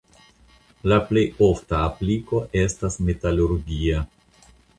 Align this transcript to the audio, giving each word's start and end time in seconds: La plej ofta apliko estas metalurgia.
La 0.91 0.95
plej 1.09 1.23
ofta 1.47 1.81
apliko 1.89 2.41
estas 2.63 2.99
metalurgia. 3.11 4.03